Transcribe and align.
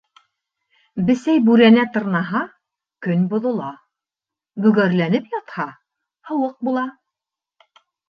Бесәй 1.09 1.41
бүрәнә 1.49 1.83
тырнаһа, 1.97 2.41
көн 3.09 3.29
боҙола, 3.35 3.69
бөгәрләнеп 4.67 5.31
ятһа, 5.39 5.71
һыуыҡ 6.33 6.61
була. 6.69 6.91